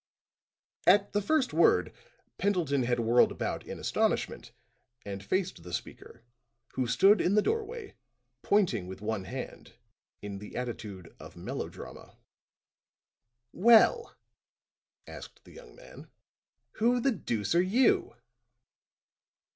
At 0.87 1.13
the 1.13 1.21
first 1.21 1.53
word 1.53 1.93
Pendleton 2.39 2.81
had 2.81 2.99
whirled 3.01 3.31
about 3.31 3.63
in 3.67 3.77
astonishment, 3.77 4.51
and 5.05 5.23
faced 5.23 5.61
the 5.61 5.71
speaker, 5.71 6.23
who 6.73 6.87
stood 6.87 7.21
in 7.21 7.35
the 7.35 7.41
doorway, 7.43 7.93
pointing 8.41 8.87
with 8.87 8.99
one 8.99 9.25
hand 9.25 9.73
in 10.23 10.39
the 10.39 10.55
attitude 10.55 11.15
of 11.19 11.35
melodrama. 11.35 12.17
"Well," 13.53 14.15
asked 15.05 15.43
the 15.43 15.53
young 15.53 15.75
man, 15.75 16.07
"who 16.77 16.99
the 16.99 17.11
deuce 17.11 17.53
are 17.53 17.61
you?" 17.61 18.15